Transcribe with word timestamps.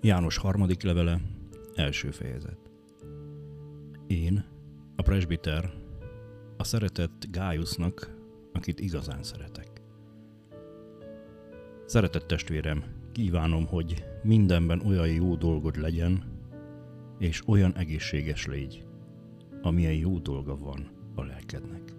János 0.00 0.36
harmadik 0.36 0.82
levele, 0.82 1.20
első 1.74 2.10
fejezet. 2.10 2.58
Én, 4.06 4.44
a 4.96 5.02
presbiter, 5.02 5.72
a 6.56 6.64
szeretett 6.64 7.26
Gájusznak, 7.30 8.16
akit 8.52 8.80
igazán 8.80 9.22
szeretek. 9.22 9.82
Szeretett 11.86 12.26
testvérem, 12.26 12.84
kívánom, 13.12 13.66
hogy 13.66 14.04
mindenben 14.22 14.80
olyan 14.80 15.08
jó 15.08 15.34
dolgod 15.34 15.76
legyen, 15.76 16.24
és 17.18 17.42
olyan 17.48 17.76
egészséges 17.76 18.46
légy, 18.46 18.84
amilyen 19.62 19.94
jó 19.94 20.18
dolga 20.18 20.56
van 20.58 20.90
a 21.14 21.22
lelkednek. 21.22 21.92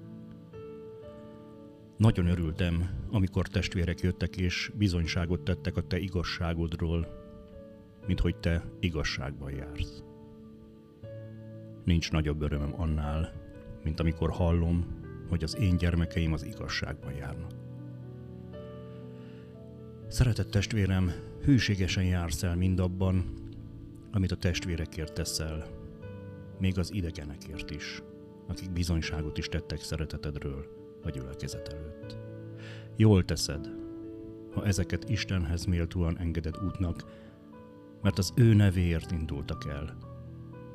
Nagyon 1.97 2.27
örültem, 2.27 2.89
amikor 3.11 3.47
testvérek 3.47 3.99
jöttek 3.99 4.37
és 4.37 4.71
bizonyságot 4.75 5.43
tettek 5.43 5.77
a 5.77 5.87
te 5.87 5.97
igazságodról, 5.97 7.25
mint 8.07 8.19
hogy 8.19 8.35
te 8.35 8.63
igazságban 8.79 9.51
jársz. 9.51 10.03
Nincs 11.83 12.11
nagyobb 12.11 12.41
örömöm 12.41 12.73
annál, 12.81 13.33
mint 13.83 13.99
amikor 13.99 14.29
hallom, 14.31 14.85
hogy 15.29 15.43
az 15.43 15.57
én 15.57 15.77
gyermekeim 15.77 16.33
az 16.33 16.43
igazságban 16.43 17.13
járnak. 17.13 17.51
Szeretett 20.07 20.51
testvérem, 20.51 21.11
hűségesen 21.43 22.03
jársz 22.03 22.43
el 22.43 22.55
mindabban, 22.55 23.33
amit 24.11 24.31
a 24.31 24.35
testvérekért 24.35 25.13
teszel, 25.13 25.65
még 26.59 26.77
az 26.77 26.93
idegenekért 26.93 27.71
is, 27.71 28.01
akik 28.47 28.71
bizonyságot 28.71 29.37
is 29.37 29.47
tettek 29.47 29.79
szeretetedről 29.79 30.65
a 31.03 31.09
gyülekezet 31.09 31.67
előtt. 31.67 32.17
Jól 32.95 33.25
teszed, 33.25 33.69
ha 34.53 34.65
ezeket 34.65 35.09
Istenhez 35.09 35.65
méltóan 35.65 36.17
engeded 36.19 36.57
útnak, 36.65 37.03
mert 38.07 38.19
az 38.19 38.33
ő 38.35 38.53
nevéért 38.53 39.11
indultak 39.11 39.65
el, 39.65 39.97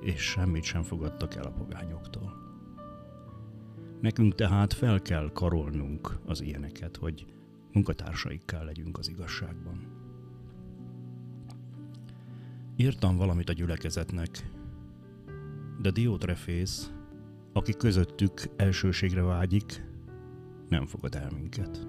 és 0.01 0.21
semmit 0.21 0.63
sem 0.63 0.83
fogadtak 0.83 1.35
el 1.35 1.45
a 1.45 1.51
pogányoktól. 1.51 2.35
Nekünk 4.01 4.35
tehát 4.35 4.73
fel 4.73 5.03
kell 5.03 5.31
karolnunk 5.33 6.19
az 6.27 6.41
ilyeneket, 6.41 6.97
hogy 6.97 7.27
munkatársaikká 7.73 8.63
legyünk 8.63 8.99
az 8.99 9.09
igazságban. 9.09 9.87
Írtam 12.77 13.17
valamit 13.17 13.49
a 13.49 13.53
gyülekezetnek, 13.53 14.51
de 15.81 15.91
Diotrefész, 15.91 16.93
aki 17.53 17.73
közöttük 17.73 18.43
elsőségre 18.57 19.23
vágyik, 19.23 19.85
nem 20.69 20.87
fogad 20.87 21.15
el 21.15 21.31
minket. 21.31 21.87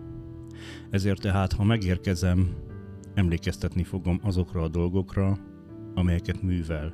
Ezért 0.90 1.22
tehát, 1.22 1.54
ha 1.54 1.64
megérkezem, 1.64 2.72
emlékeztetni 3.14 3.84
fogom 3.84 4.20
azokra 4.22 4.62
a 4.62 4.68
dolgokra, 4.68 5.38
amelyeket 5.94 6.42
művel, 6.42 6.94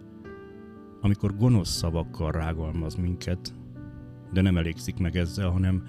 amikor 1.01 1.35
gonosz 1.35 1.69
szavakkal 1.69 2.31
rágalmaz 2.31 2.95
minket, 2.95 3.53
de 4.33 4.41
nem 4.41 4.57
elégszik 4.57 4.97
meg 4.97 5.15
ezzel, 5.15 5.49
hanem 5.49 5.83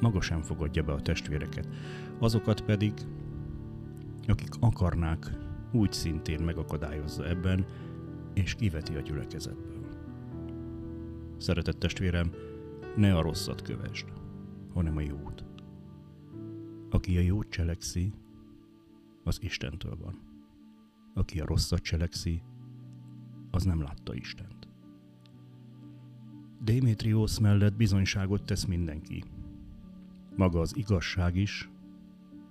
maga 0.00 0.20
sem 0.20 0.42
fogadja 0.42 0.82
be 0.82 0.92
a 0.92 1.00
testvéreket. 1.00 1.68
Azokat 2.18 2.60
pedig, 2.60 2.92
akik 4.26 4.54
akarnák, 4.60 5.30
úgy 5.72 5.92
szintén 5.92 6.40
megakadályozza 6.40 7.28
ebben, 7.28 7.66
és 8.34 8.54
kiveti 8.54 8.94
a 8.94 9.00
gyülekezetből. 9.00 9.86
Szeretett 11.36 11.78
testvérem, 11.78 12.30
ne 12.96 13.16
a 13.16 13.22
rosszat 13.22 13.62
kövesd, 13.62 14.06
hanem 14.74 14.96
a 14.96 15.00
jót. 15.00 15.44
Aki 16.90 17.16
a 17.16 17.20
jót 17.20 17.48
cselekszi, 17.48 18.12
az 19.26 19.42
Istentől 19.42 19.96
van. 19.96 20.20
Aki 21.14 21.40
a 21.40 21.46
rosszat 21.46 21.82
cselekszi, 21.82 22.42
az 23.50 23.64
nem 23.64 23.82
látta 23.82 24.14
Istent. 24.14 24.68
Démétriósz 26.60 27.38
mellett 27.38 27.76
bizonyságot 27.76 28.44
tesz 28.44 28.64
mindenki. 28.64 29.24
Maga 30.36 30.60
az 30.60 30.76
igazság 30.76 31.36
is, 31.36 31.70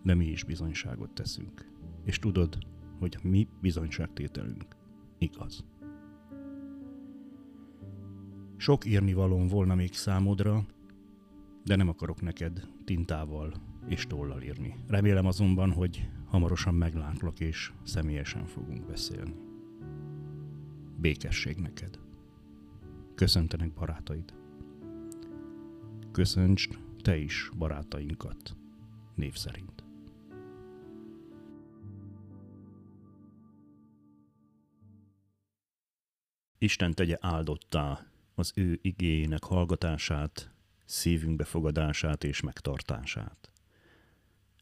de 0.04 0.14
mi 0.16 0.26
is 0.26 0.44
bizonyságot 0.44 1.12
teszünk. 1.12 1.72
És 2.04 2.20
tudod, 2.20 2.58
hogy 3.00 3.18
a 3.24 3.28
mi 3.28 3.48
bizonyságtételünk 3.62 4.76
igaz. 5.18 5.66
Sok 8.58 8.86
írnivalóm 8.86 9.48
volna 9.48 9.76
még 9.76 9.94
számodra, 9.94 10.66
de 11.64 11.76
nem 11.76 11.90
akarok 11.90 12.22
neked 12.22 12.68
tintával 12.86 13.54
és 13.88 14.08
tollal 14.08 14.42
írni. 14.42 14.76
Remélem 14.88 15.26
azonban, 15.26 15.72
hogy 15.72 16.10
hamarosan 16.26 16.76
meglátlak 16.76 17.40
és 17.40 17.72
személyesen 17.84 18.46
fogunk 18.46 18.86
beszélni. 18.86 19.36
Békesség 20.98 21.58
neked. 21.58 22.00
Köszöntenek 23.16 23.74
barátaid. 23.74 24.34
Köszöntsd 26.12 26.78
te 27.02 27.18
is 27.18 27.50
barátainkat 27.58 28.56
név 29.16 29.36
szerint. 29.36 29.84
Isten 36.58 36.94
tegye 36.94 37.18
áldottá 37.20 38.08
az 38.36 38.52
ő 38.56 38.80
igényének 38.82 39.44
hallgatását, 39.44 40.52
szívünk 40.86 41.36
befogadását 41.36 42.24
és 42.24 42.42
megtartását. 42.42 43.55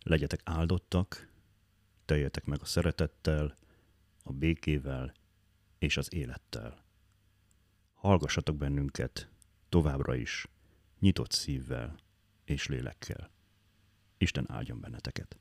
Legyetek 0.03 0.41
áldottak, 0.43 1.31
teljetek 2.05 2.45
meg 2.45 2.61
a 2.61 2.65
szeretettel, 2.65 3.55
a 4.23 4.31
békével 4.31 5.13
és 5.77 5.97
az 5.97 6.13
élettel. 6.13 6.83
Hallgassatok 7.93 8.57
bennünket 8.57 9.29
továbbra 9.69 10.15
is, 10.15 10.47
nyitott 10.99 11.31
szívvel 11.31 11.95
és 12.45 12.67
lélekkel. 12.67 13.31
Isten 14.17 14.51
áldjon 14.51 14.79
benneteket! 14.79 15.37